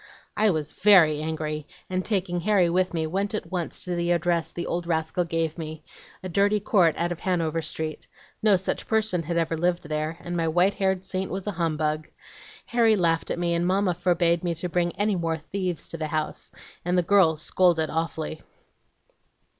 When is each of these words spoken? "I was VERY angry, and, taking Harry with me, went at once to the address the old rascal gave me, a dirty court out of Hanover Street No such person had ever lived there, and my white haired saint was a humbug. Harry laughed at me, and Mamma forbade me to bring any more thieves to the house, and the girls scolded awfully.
"I 0.35 0.49
was 0.49 0.71
VERY 0.71 1.21
angry, 1.21 1.67
and, 1.87 2.03
taking 2.03 2.39
Harry 2.41 2.71
with 2.71 2.91
me, 2.91 3.05
went 3.05 3.35
at 3.35 3.51
once 3.51 3.81
to 3.85 3.93
the 3.93 4.09
address 4.09 4.51
the 4.51 4.65
old 4.65 4.87
rascal 4.87 5.25
gave 5.25 5.59
me, 5.59 5.83
a 6.23 6.27
dirty 6.27 6.59
court 6.59 6.95
out 6.97 7.11
of 7.11 7.19
Hanover 7.19 7.61
Street 7.61 8.07
No 8.41 8.55
such 8.55 8.87
person 8.87 9.21
had 9.21 9.37
ever 9.37 9.55
lived 9.55 9.87
there, 9.87 10.17
and 10.21 10.35
my 10.35 10.47
white 10.47 10.73
haired 10.73 11.03
saint 11.03 11.29
was 11.29 11.45
a 11.45 11.51
humbug. 11.51 12.09
Harry 12.65 12.95
laughed 12.95 13.29
at 13.29 13.37
me, 13.37 13.53
and 13.53 13.67
Mamma 13.67 13.93
forbade 13.93 14.43
me 14.43 14.55
to 14.55 14.67
bring 14.69 14.91
any 14.95 15.15
more 15.15 15.37
thieves 15.37 15.87
to 15.89 15.99
the 15.99 16.07
house, 16.07 16.49
and 16.83 16.97
the 16.97 17.03
girls 17.03 17.39
scolded 17.43 17.91
awfully. 17.91 18.41